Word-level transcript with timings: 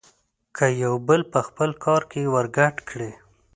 که 0.55 0.65
يو 0.83 0.93
بل 1.07 1.21
په 1.31 1.39
خپل 1.47 1.69
کار 1.85 2.01
کې 2.11 2.31
ورګډ 2.33 2.75
کړي. 2.89 3.11